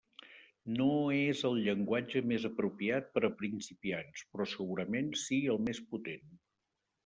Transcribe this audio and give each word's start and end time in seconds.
No 0.77 0.87
és 1.17 1.43
el 1.49 1.59
llenguatge 1.67 2.23
més 2.31 2.47
apropiat 2.49 3.13
per 3.19 3.23
a 3.29 3.33
principiants, 3.43 4.27
però 4.33 4.51
segurament 4.57 5.15
si 5.29 5.43
el 5.57 5.65
més 5.71 5.87
potent. 5.95 6.37